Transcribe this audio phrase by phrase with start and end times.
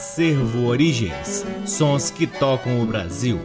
[0.00, 3.38] Acervo Origens Sons que tocam o Brasil.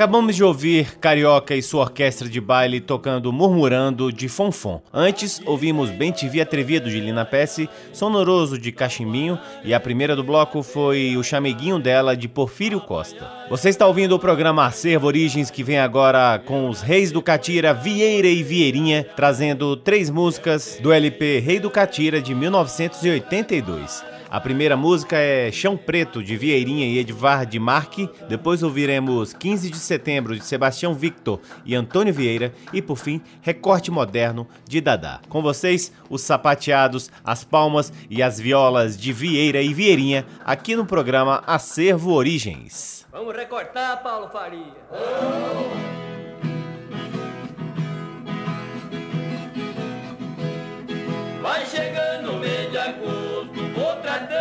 [0.00, 4.80] Acabamos de ouvir Carioca e sua orquestra de baile tocando Murmurando de Fonfon.
[4.90, 10.16] Antes, ouvimos Bem Te Vi Atrevido de Lina Pesce, Sonoroso de Cachimbinho e a primeira
[10.16, 13.30] do bloco foi o Chameguinho dela de Porfírio Costa.
[13.50, 17.74] Você está ouvindo o programa Acervo Origens que vem agora com os Reis do Catira,
[17.74, 24.19] Vieira e Vieirinha, trazendo três músicas do LP Rei do Catira de 1982.
[24.30, 28.08] A primeira música é Chão Preto, de Vieirinha e Edvard de Marque.
[28.28, 32.54] Depois ouviremos 15 de Setembro, de Sebastião Victor e Antônio Vieira.
[32.72, 35.20] E por fim, Recorte Moderno, de Dadá.
[35.28, 40.86] Com vocês, os sapateados, as palmas e as violas de Vieira e Vieirinha, aqui no
[40.86, 43.04] programa Acervo Origens.
[43.10, 44.76] Vamos recortar, Paulo Faria.
[44.88, 46.19] Vai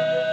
[0.08, 0.29] vou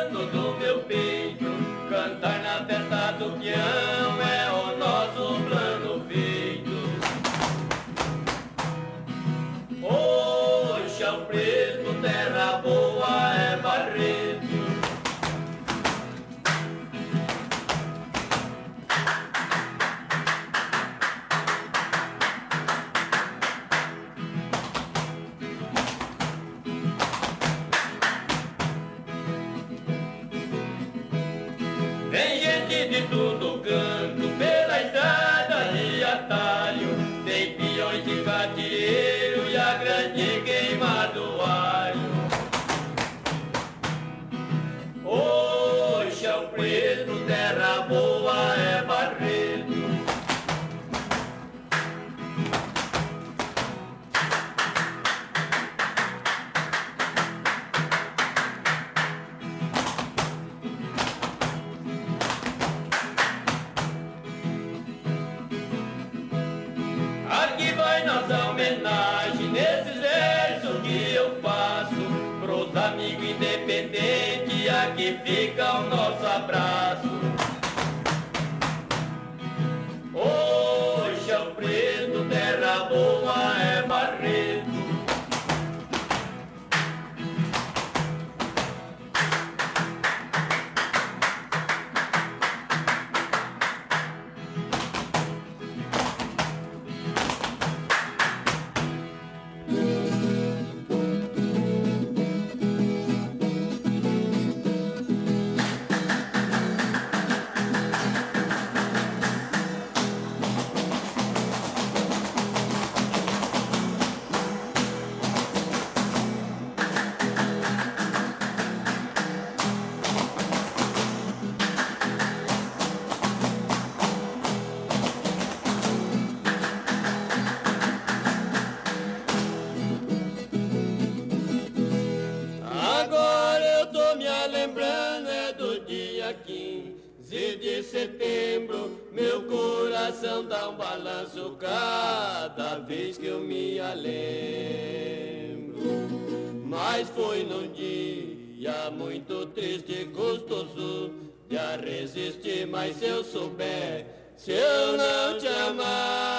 [152.86, 156.35] Mas se eu souber, se eu não te amava.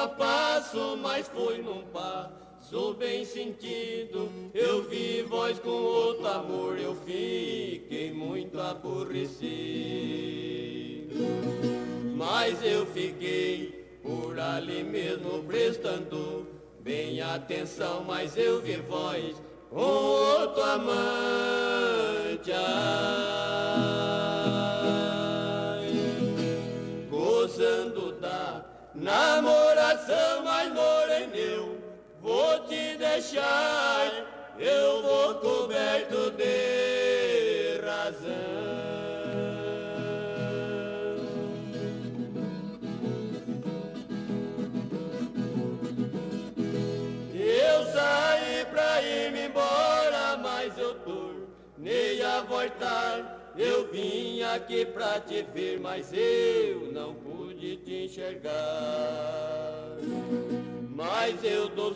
[0.00, 4.30] A passo, mas foi num passo bem sentido.
[4.54, 9.40] Eu vi voz com outro amor, eu fiquei muito aborrecido.
[12.16, 16.46] Mas eu fiquei por ali mesmo prestando
[16.80, 19.36] bem atenção, mas eu vi voz
[19.68, 22.52] com outro amante.
[22.52, 23.69] Ai,
[33.20, 34.10] deixar,
[34.58, 38.30] eu vou coberto de razão.
[47.34, 53.52] Eu saí pra ir me embora, mas eu tornei a voltar.
[53.54, 58.50] Eu vim aqui pra te ver, mas eu não pude te enxergar.
[60.88, 61.94] mais eu dou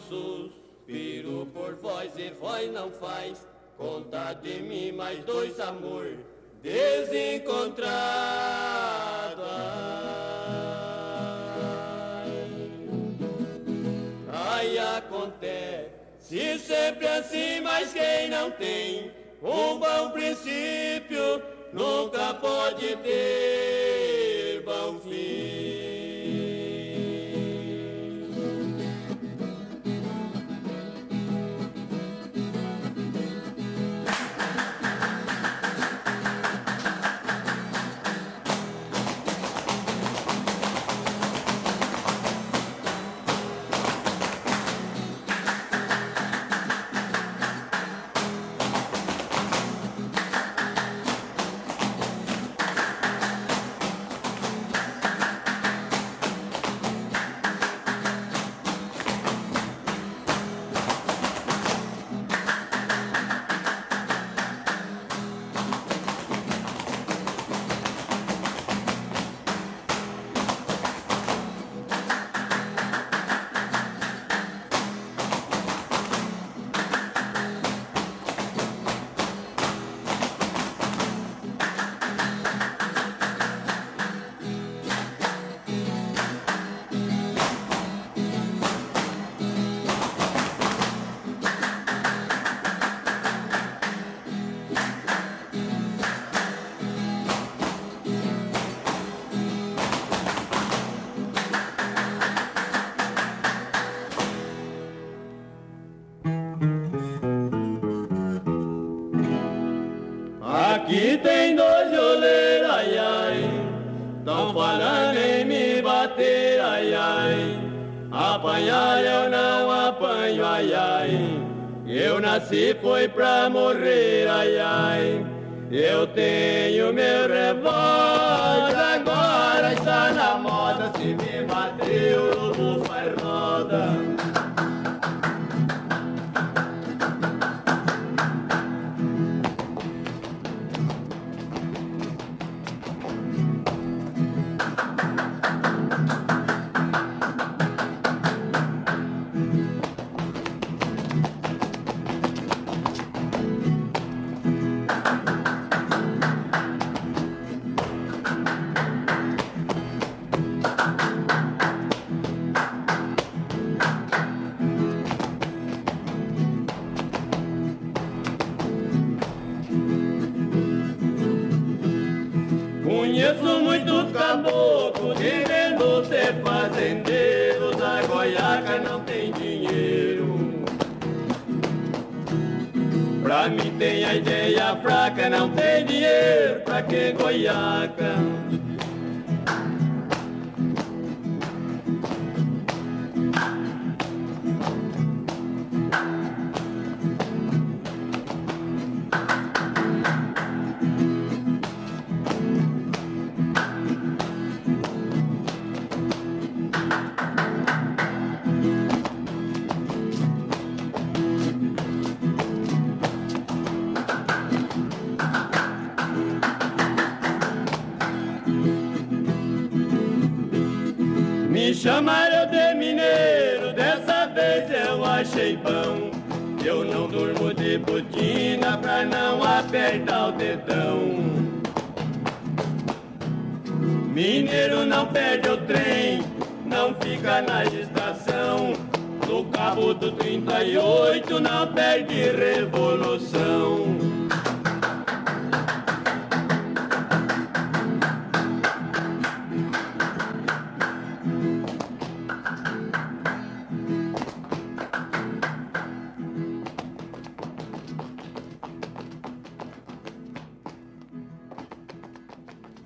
[0.84, 6.18] suspiro por vós e vós não faz conta de mim mais dois amor
[6.62, 7.84] desencontrado.
[14.30, 19.10] Ai, acontece sempre assim, mas quem não tem
[19.42, 21.42] um bom princípio
[21.72, 25.53] nunca pode ter bom fim.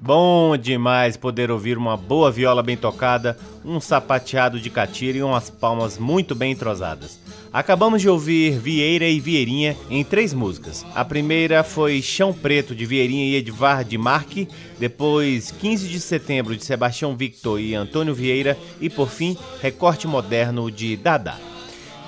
[0.09, 5.51] Bom demais poder ouvir uma boa viola bem tocada, um sapateado de catira e umas
[5.51, 7.21] palmas muito bem entrosadas.
[7.53, 10.83] Acabamos de ouvir Vieira e Vieirinha em três músicas.
[10.95, 16.57] A primeira foi Chão Preto de Vieirinha e Edvard de Marque, depois 15 de Setembro
[16.57, 21.35] de Sebastião Victor e Antônio Vieira e por fim Recorte Moderno de Dada.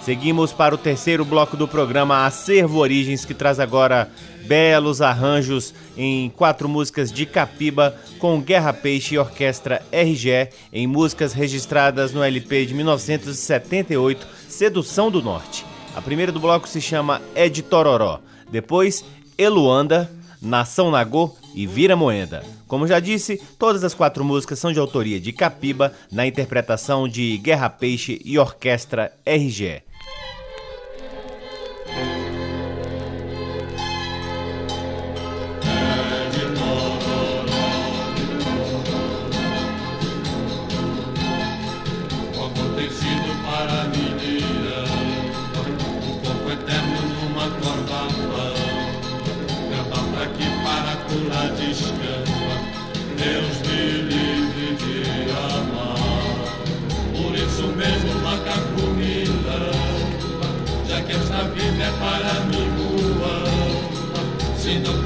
[0.01, 4.11] Seguimos para o terceiro bloco do programa Acervo Origens, que traz agora
[4.47, 11.33] belos arranjos em quatro músicas de Capiba com Guerra Peixe e Orquestra RGE em músicas
[11.33, 15.65] registradas no LP de 1978, Sedução do Norte.
[15.95, 19.05] A primeira do bloco se chama É de Tororó, depois
[19.37, 22.45] Eluanda, Nação Nagô e Vira Moenda.
[22.67, 27.37] Como já disse, todas as quatro músicas são de autoria de Capiba, na interpretação de
[27.39, 29.83] Guerra Peixe e Orquestra RGE.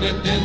[0.04, 0.43] lived in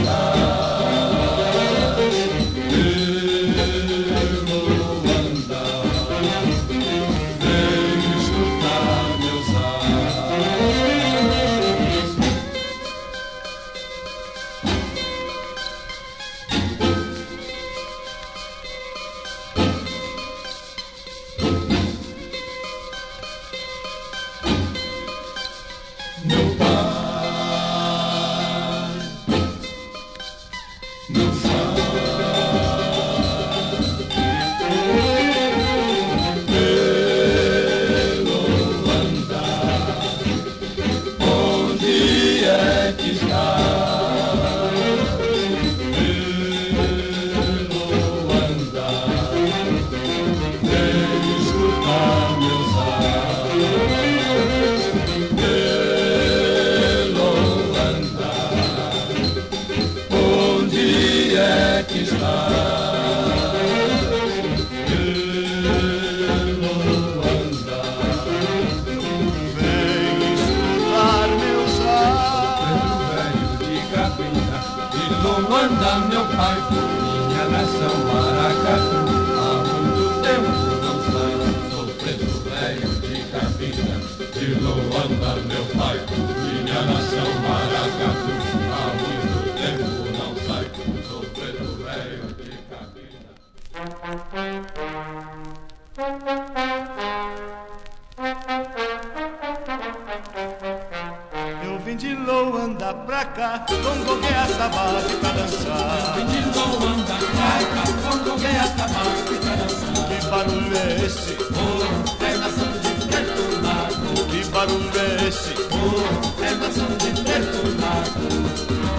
[0.00, 0.51] love.
[115.32, 117.22] esse for é bastante de.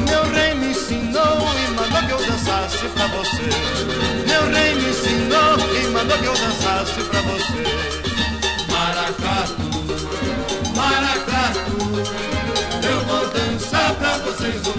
[0.09, 3.49] Meu rei me ensinou e mandou que eu dançasse pra você.
[4.27, 7.63] Meu rei me ensinou e mandou que eu dançasse pra você.
[8.71, 9.67] Maracatu,
[10.75, 11.75] maracatu,
[12.89, 14.72] eu vou dançar pra vocês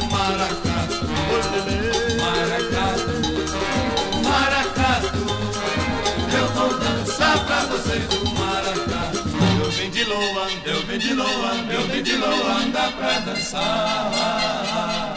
[11.25, 12.03] Loa, meu bem
[12.61, 15.13] anda pra dançar.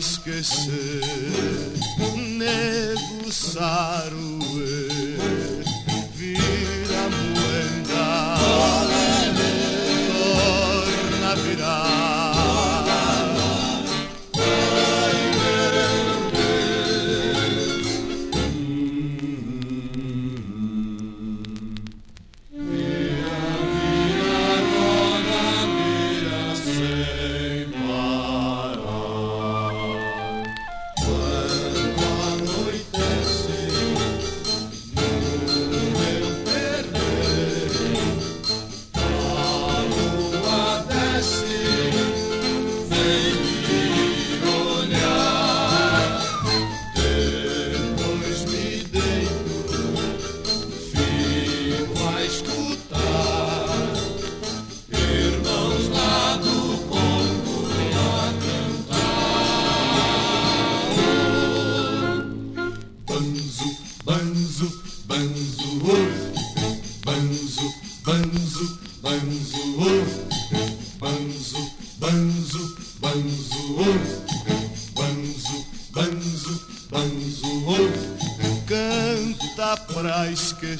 [0.00, 1.29] aşkısın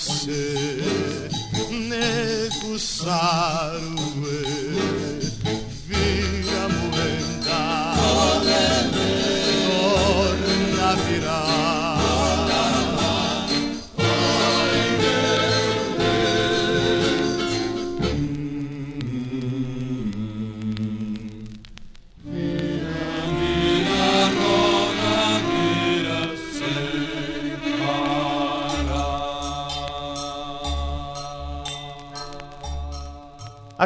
[0.07, 0.50] blessed.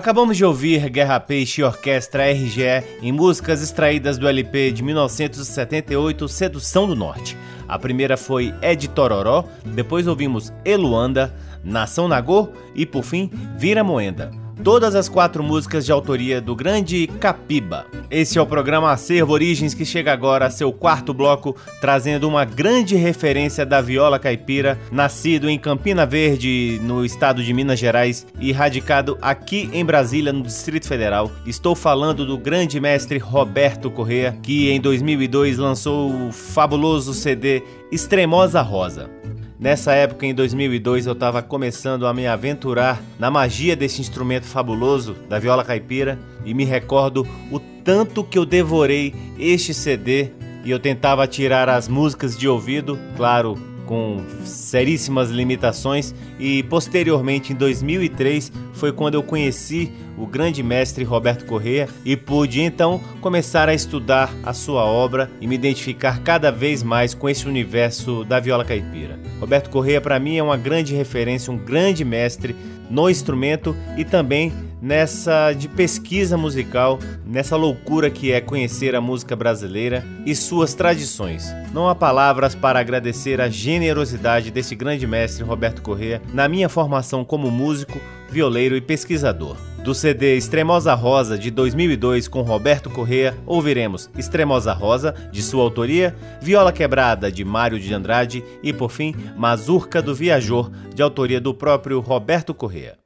[0.04, 6.28] Acabamos de ouvir Guerra Peixe e Orquestra RGE em músicas extraídas do LP de 1978
[6.28, 7.38] Sedução do Norte.
[7.66, 14.43] A primeira foi Ed Tororó, depois ouvimos Eluanda, Nação Nagô e por fim Vira Moenda.
[14.62, 17.86] Todas as quatro músicas de autoria do grande Capiba.
[18.10, 22.44] Esse é o programa Acervo Origens que chega agora a seu quarto bloco, trazendo uma
[22.44, 28.52] grande referência da viola caipira, nascido em Campina Verde, no estado de Minas Gerais, e
[28.52, 31.30] radicado aqui em Brasília, no Distrito Federal.
[31.44, 38.62] Estou falando do grande mestre Roberto Correa, que em 2002 lançou o fabuloso CD Extremosa
[38.62, 39.10] Rosa.
[39.58, 45.14] Nessa época, em 2002, eu estava começando a me aventurar na magia desse instrumento fabuloso
[45.28, 50.30] da viola caipira e me recordo o tanto que eu devorei este CD
[50.64, 53.56] e eu tentava tirar as músicas de ouvido, claro,
[53.86, 61.44] com seríssimas limitações, e posteriormente em 2003 foi quando eu conheci o grande mestre Roberto
[61.44, 66.82] Correa e pude então começar a estudar a sua obra e me identificar cada vez
[66.82, 69.18] mais com esse universo da viola caipira.
[69.40, 72.54] Roberto Correa para mim é uma grande referência, um grande mestre
[72.90, 74.52] no instrumento e também
[74.84, 81.50] nessa de pesquisa musical, nessa loucura que é conhecer a música brasileira e suas tradições.
[81.72, 87.24] Não há palavras para agradecer a generosidade desse grande mestre Roberto Correa na minha formação
[87.24, 87.98] como músico,
[88.30, 89.56] violeiro e pesquisador.
[89.82, 96.14] Do CD Extremosa Rosa de 2002 com Roberto Correa, ouviremos Extremosa Rosa, de sua autoria,
[96.42, 101.54] Viola Quebrada, de Mário de Andrade e, por fim, Mazurca do Viajor, de autoria do
[101.54, 103.03] próprio Roberto Correa.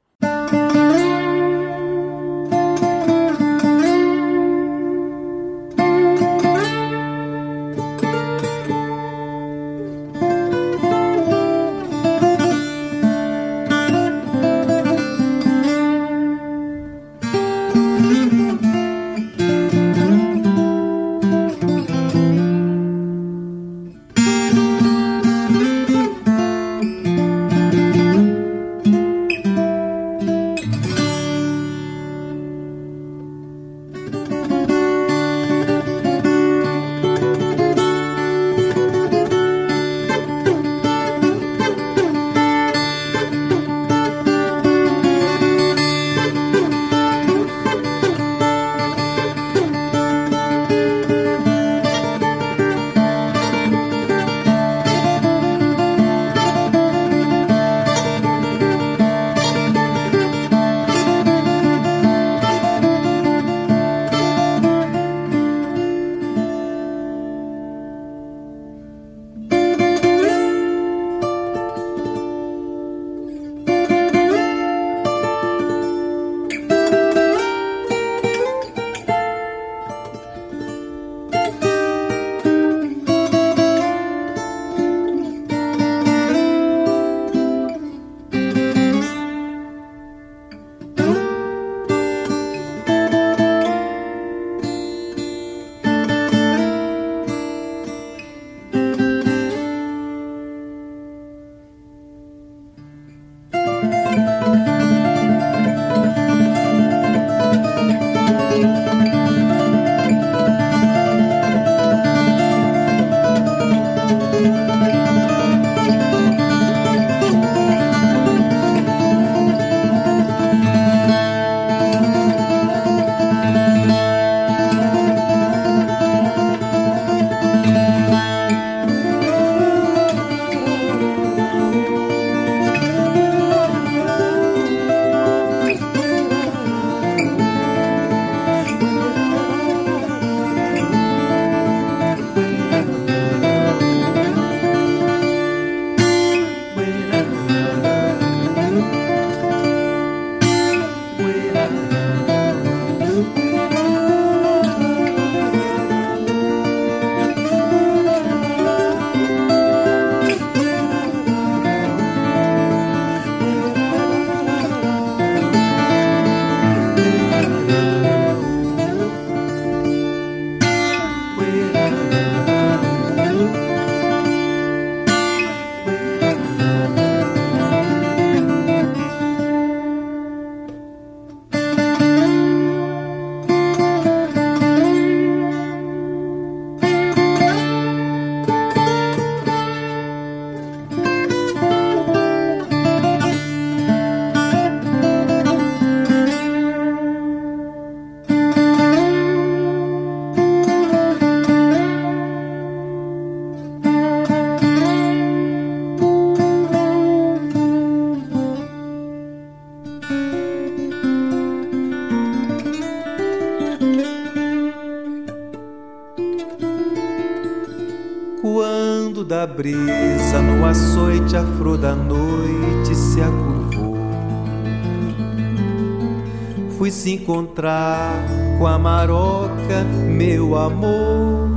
[226.99, 228.11] Se encontrar
[228.57, 231.47] com a maroca, meu amor.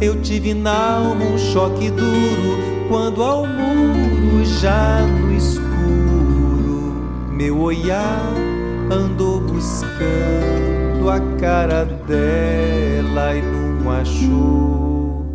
[0.00, 6.94] Eu tive na alma um choque duro Quando ao muro já no escuro
[7.32, 8.32] Meu olhar
[8.90, 15.26] andou buscando a cara dela e não achou.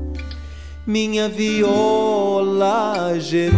[0.87, 3.55] Minha viola gemeu,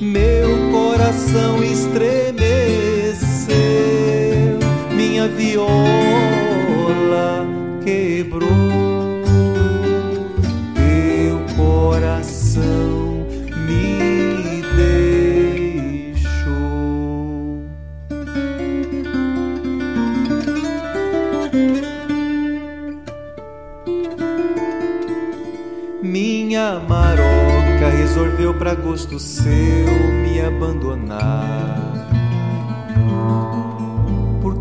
[0.00, 1.95] meu coração estremeceu,
[5.26, 7.16] minha viola
[7.84, 8.86] quebrou.
[28.16, 29.52] resolveu para gosto seu
[30.22, 31.85] me abandonar.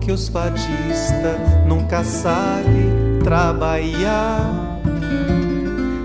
[0.06, 4.80] Porque os fadistas nunca sabem trabalhar.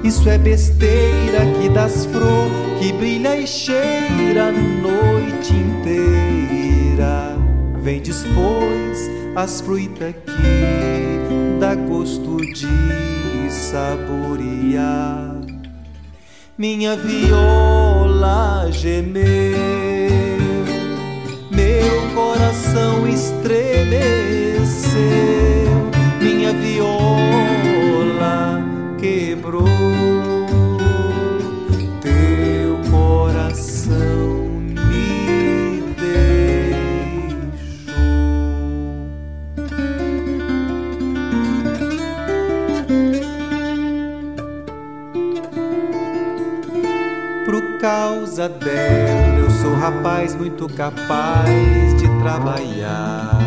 [0.03, 2.49] Isso é besteira que das flor
[2.79, 7.37] que brilha e cheira a noite inteira.
[7.83, 15.41] Vem depois as frutas que dá gosto de saborear
[16.57, 19.90] minha viola gemeu, meu
[22.21, 25.01] coração estremeceu,
[26.21, 28.63] minha viola
[28.99, 29.71] quebrou.
[47.81, 53.39] causa dela eu sou rapaz muito capaz de trabalhar.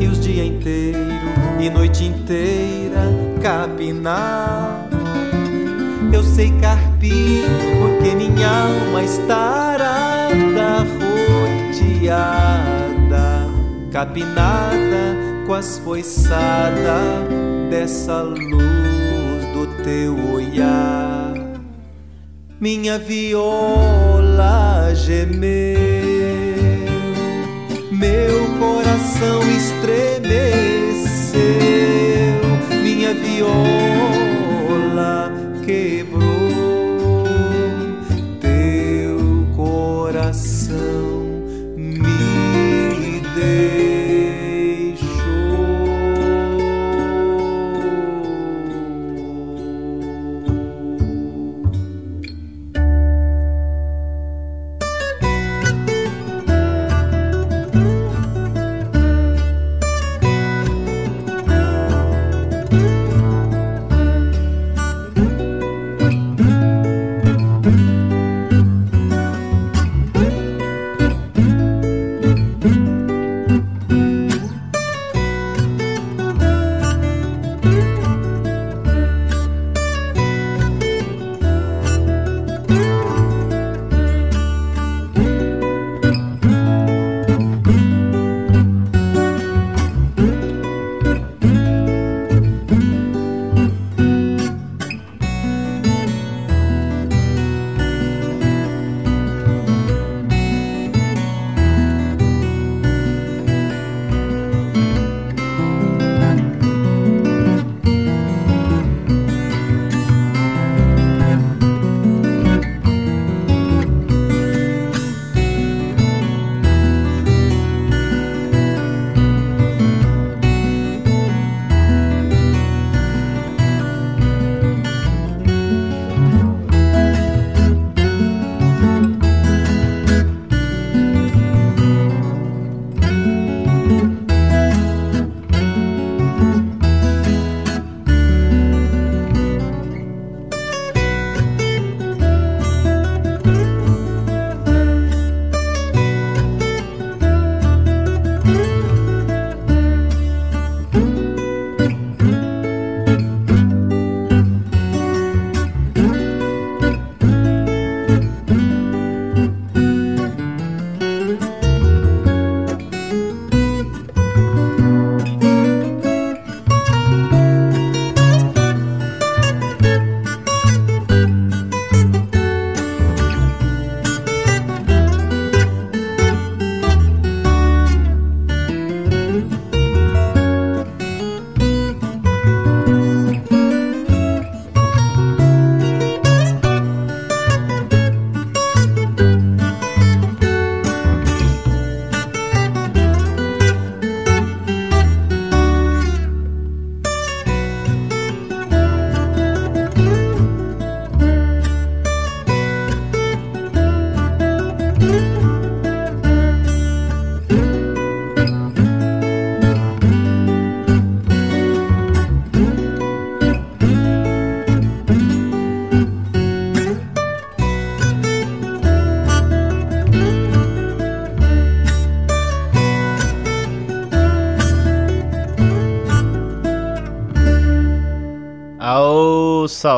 [0.00, 0.98] E os dia inteiro
[1.60, 3.00] e noite inteira
[3.40, 4.88] capinar.
[6.12, 7.44] Eu sei carpir
[7.80, 10.86] porque minha alma está arada,
[12.02, 13.46] rodeada,
[13.90, 15.16] capinada
[15.46, 17.28] com as foiçadas
[17.70, 21.34] dessa luz do teu olhar
[22.64, 23.74] minha viola
[24.94, 26.03] gemeu, meu
[28.64, 30.30] coração estremeceu,
[32.82, 34.03] minha viola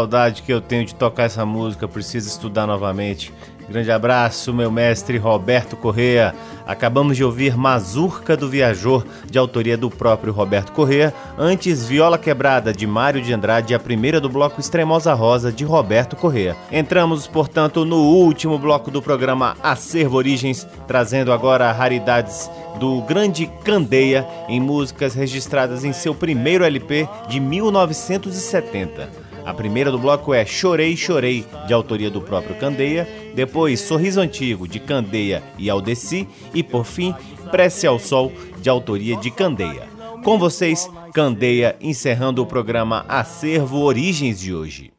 [0.07, 3.33] saudade que eu tenho de tocar essa música, preciso estudar novamente.
[3.69, 6.33] Grande abraço, meu mestre Roberto Correa.
[6.65, 11.13] Acabamos de ouvir Mazurca do Viajor, de autoria do próprio Roberto Correa.
[11.37, 16.15] Antes, Viola Quebrada, de Mário de Andrade, a primeira do bloco Extremosa Rosa, de Roberto
[16.15, 16.57] Correa.
[16.71, 22.49] Entramos, portanto, no último bloco do programa Acervo Origens, trazendo agora raridades
[22.79, 29.26] do grande Candeia em músicas registradas em seu primeiro LP de 1970.
[29.47, 34.67] A primeira do bloco é Chorei, Chorei, de autoria do próprio Candeia, depois Sorriso Antigo,
[34.67, 37.15] de Candeia e Aldeci, e por fim
[37.49, 39.89] Prece ao Sol, de autoria de Candeia.
[40.25, 44.96] Com vocês, Candeia, encerrando o programa Acervo Origens de hoje.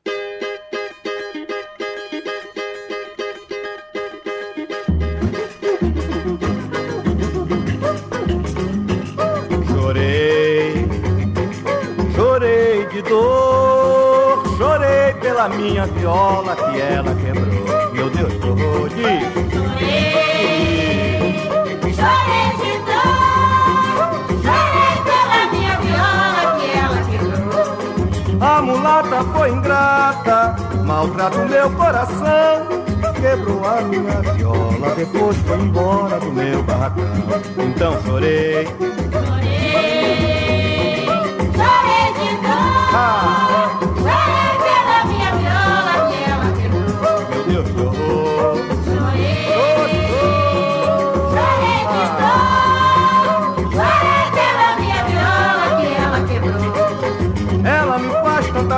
[15.49, 17.93] Minha viola que ela quebrou.
[17.93, 19.03] Meu Deus, chorou de.
[21.93, 24.09] Chorei de dor,
[24.43, 28.41] chorei pela minha viola que ela quebrou.
[28.41, 32.67] A mulata foi ingrata, maltrata o meu coração.
[33.19, 37.05] Quebrou a minha viola, depois foi embora do meu barracão.
[37.57, 38.65] Então chorei.
[39.11, 39.65] Chorei,
[41.55, 42.93] chorei de dor.
[42.93, 43.76] Ah.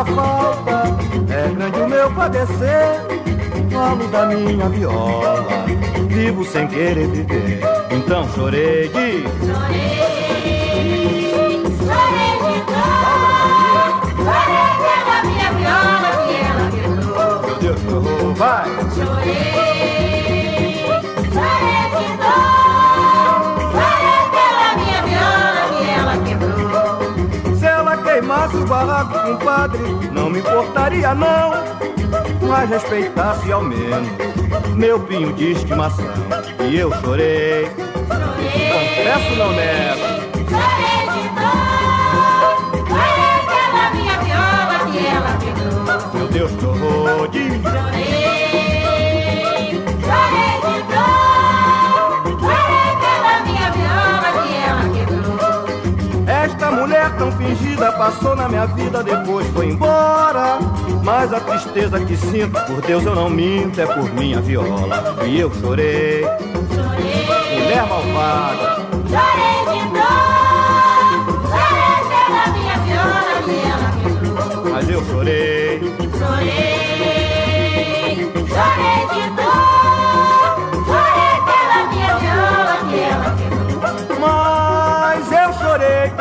[0.05, 0.83] Falta,
[1.29, 3.01] é grande o meu padecer.
[3.71, 5.45] Falo da minha viola,
[6.07, 7.61] vivo sem querer viver.
[7.91, 9.23] Então chorei de.
[9.45, 9.99] Chorei,
[11.77, 13.89] chorei de dor.
[14.17, 17.41] Chorei pela minha viola que ela quebrou.
[17.41, 18.67] Meu Deus, vai.
[18.95, 19.59] Chorei,
[28.49, 29.79] queimasse o barraco compadre,
[30.11, 31.51] não me importaria não,
[32.47, 34.09] mas respeitasse ao menos
[34.75, 36.05] meu pinho de estimação.
[36.67, 40.19] E eu chorei, chorei confesso não nego.
[40.49, 42.47] Chorei de dor,
[42.87, 46.13] chorei pela minha viola que ela pegou.
[46.13, 46.98] Meu Deus, chorou de
[57.55, 60.59] fingida passou na minha vida, depois foi embora.
[61.03, 65.17] Mas a tristeza que sinto, por Deus eu não minto, é por minha viola.
[65.25, 67.25] E eu chorei, chorei,
[67.59, 68.85] mulher malvada.
[69.09, 74.71] Chorei de dor, chorei pela minha viola que ela quebrou.
[74.71, 75.79] Mas eu chorei,
[76.17, 76.99] chorei,
[78.47, 79.09] chorei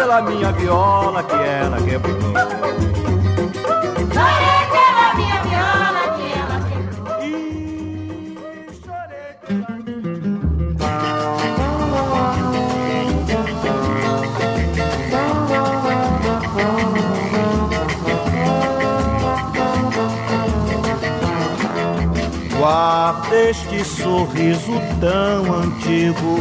[0.09, 2.18] pela minha viola que ela quebrou.
[4.14, 7.20] Chorei pela minha viola que ela quebrou.
[7.22, 7.30] E
[8.86, 9.36] chorei.
[22.59, 26.38] Guarda este sorriso tão antigo.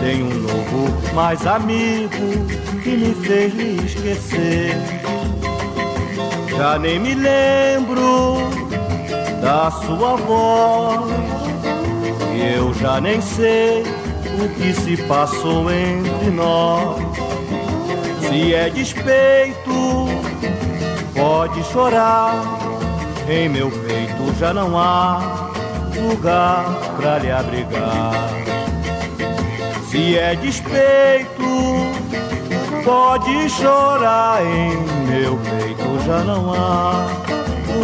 [0.00, 2.16] Tem um novo, mais amigo,
[2.82, 4.76] que me fez lhe esquecer.
[6.56, 8.38] Já nem me lembro
[9.40, 11.10] da sua voz.
[12.54, 17.00] Eu já nem sei o que se passou entre nós.
[18.20, 20.08] Se é despeito,
[21.14, 22.42] pode chorar.
[23.28, 25.50] Em meu peito já não há
[25.96, 26.64] lugar
[26.96, 28.12] pra lhe abrigar.
[29.88, 31.91] Se é despeito,
[32.84, 34.44] pode chorar.
[34.44, 34.76] Em
[35.06, 37.06] meu peito já não há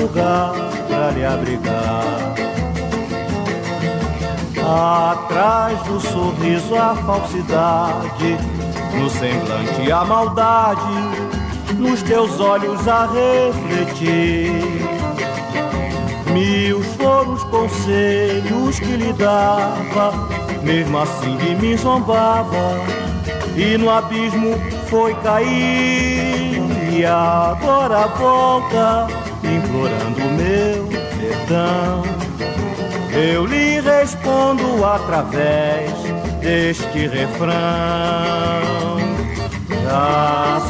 [0.01, 0.53] lugar
[0.86, 2.34] pra lhe abrigar.
[4.70, 8.36] Atrás do sorriso a falsidade,
[8.94, 10.82] no semblante a maldade,
[11.78, 14.53] nos teus olhos a refletir.
[16.32, 20.12] Mil foram os conselhos que lhe dava,
[20.62, 22.78] mesmo assim de mim zombava,
[23.57, 24.55] e no abismo
[24.89, 26.62] foi cair.
[26.93, 29.07] E agora volta,
[29.45, 32.03] implorando meu perdão.
[33.12, 35.93] Eu lhe respondo através
[36.41, 37.57] deste refrão.
[39.84, 40.61] Já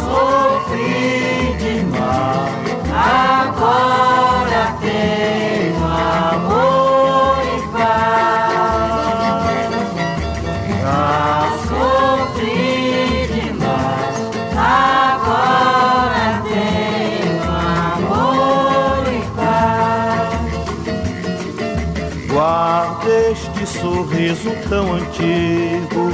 [24.39, 26.11] sorriso tão antigo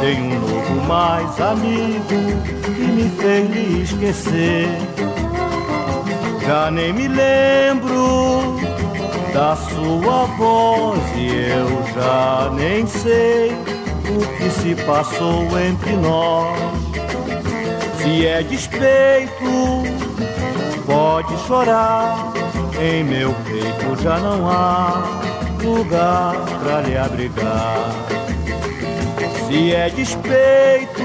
[0.00, 2.02] tem um novo mais amigo
[2.62, 4.68] que me fez lhe esquecer.
[6.46, 8.56] Já nem me lembro
[9.34, 16.58] da sua voz e eu já nem sei o que se passou entre nós.
[17.98, 19.82] Se é despeito,
[20.86, 22.32] pode chorar.
[22.80, 25.02] Em meu peito já não há
[25.64, 27.94] lugar pra lhe abrigar.
[29.46, 31.02] Se é despeito,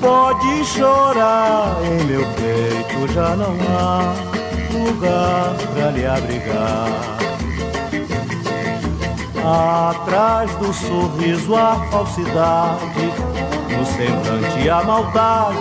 [0.00, 1.76] pode chorar.
[1.84, 4.14] Em meu peito já não há
[4.72, 6.88] lugar pra lhe abrigar.
[9.44, 13.12] Atrás do sorriso a falsidade,
[13.76, 15.58] no semblante a maldade,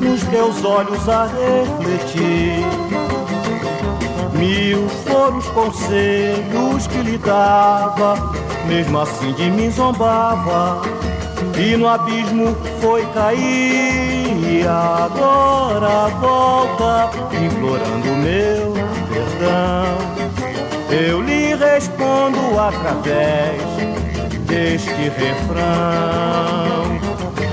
[0.00, 2.77] nos teus olhos a refletir.
[4.38, 8.14] Mil foram os conselhos que lhe dava,
[8.66, 10.80] mesmo assim de mim zombava.
[11.56, 18.74] E no abismo foi cair, e agora volta, implorando meu
[19.08, 19.98] perdão.
[20.90, 23.60] Eu lhe respondo através
[24.46, 25.58] deste refrão.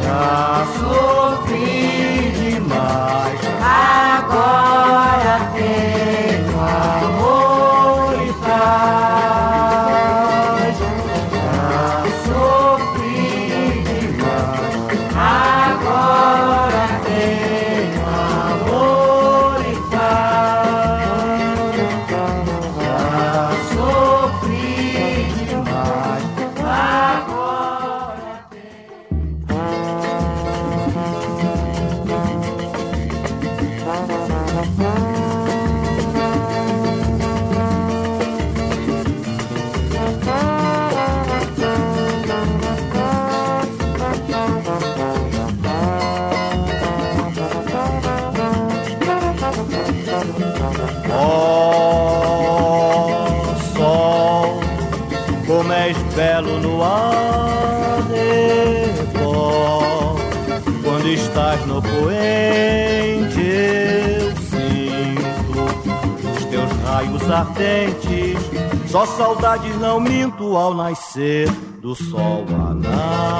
[0.04, 5.45] Já sofri demais, Agora
[67.36, 68.38] ardentes.
[68.90, 71.50] Só saudades não minto ao nascer
[71.82, 72.46] do sol.
[72.50, 73.36] A natureza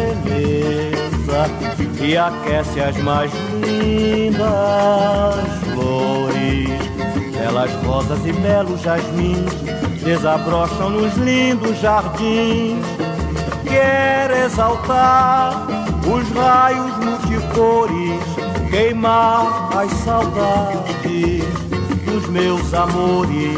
[2.01, 5.36] e aquece as mais lindas
[5.74, 6.69] flores.
[7.38, 9.51] Belas rosas e belos jasmins
[10.03, 12.86] desabrocham nos lindos jardins.
[13.67, 15.70] Quero exaltar
[16.05, 18.21] os raios multicores,
[18.69, 21.43] queimar as saudades
[22.05, 23.57] dos meus amores.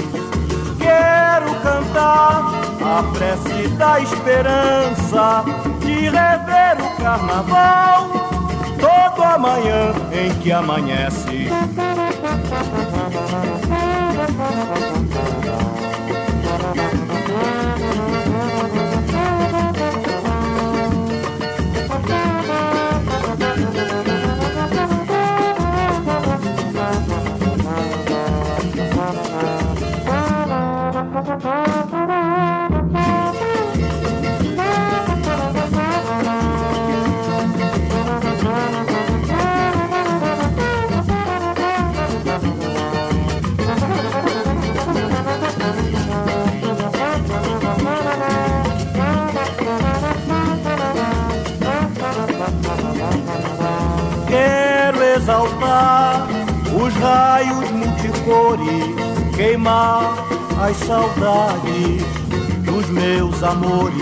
[0.79, 5.43] Quero cantar a prece da esperança
[5.79, 8.09] de rever o carnaval
[8.79, 11.47] todo amanhã em que amanhece.
[58.23, 60.15] Multicores, queimar
[60.61, 62.03] as saudades
[62.63, 63.93] dos meus amores.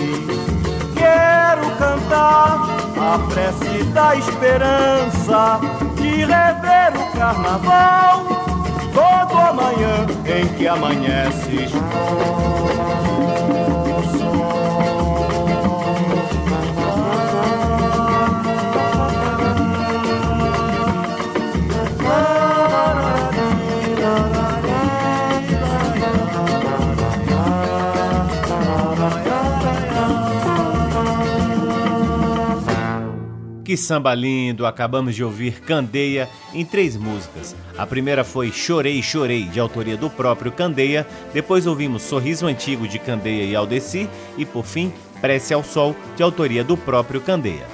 [0.94, 2.60] Quero cantar
[2.96, 5.60] a prece da esperança
[5.96, 8.24] de rever o carnaval
[8.94, 11.72] todo amanhã em que amanheces.
[33.72, 34.66] Que samba lindo!
[34.66, 37.56] Acabamos de ouvir Candeia em três músicas.
[37.78, 41.06] A primeira foi Chorei, Chorei, de autoria do próprio Candeia.
[41.32, 44.10] Depois ouvimos Sorriso Antigo, de Candeia e Aldeci.
[44.36, 44.92] E por fim,
[45.22, 47.66] Prece ao Sol, de autoria do próprio Candeia.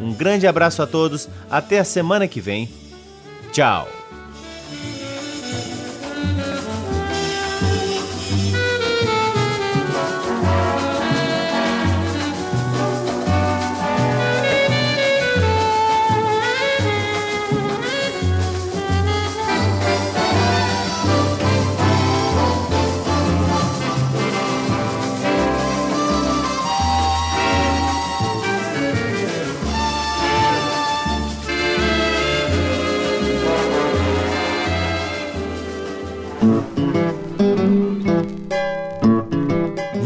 [0.00, 2.68] Um grande abraço a todos, até a semana que vem.
[3.52, 4.01] Tchau!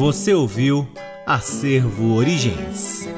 [0.07, 0.87] Você ouviu
[1.27, 3.09] Acervo Origens.